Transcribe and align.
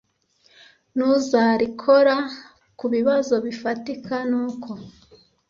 nuzarikora 0.95 2.15
ku 2.77 2.85
bibazo 2.93 3.33
bifatika 3.45 4.15
nuko 4.29 4.71